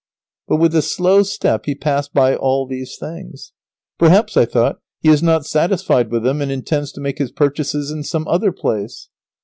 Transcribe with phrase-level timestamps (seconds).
[0.47, 3.53] But, with a slow step, he passed by all these things.
[3.99, 7.91] Perhaps, I thought, he is not satisfied with them and intends to make his purchases
[7.91, 9.09] in some other place.